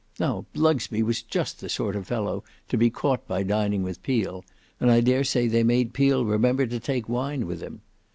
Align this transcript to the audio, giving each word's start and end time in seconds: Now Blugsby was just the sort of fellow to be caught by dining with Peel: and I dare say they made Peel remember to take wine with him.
Now 0.19 0.47
Blugsby 0.55 1.03
was 1.03 1.21
just 1.21 1.59
the 1.59 1.69
sort 1.69 1.95
of 1.95 2.07
fellow 2.07 2.43
to 2.69 2.75
be 2.75 2.89
caught 2.89 3.27
by 3.27 3.43
dining 3.43 3.83
with 3.83 4.01
Peel: 4.01 4.43
and 4.79 4.89
I 4.89 4.99
dare 4.99 5.23
say 5.23 5.47
they 5.47 5.61
made 5.61 5.93
Peel 5.93 6.25
remember 6.25 6.65
to 6.65 6.79
take 6.79 7.07
wine 7.07 7.45
with 7.45 7.61
him. 7.61 7.81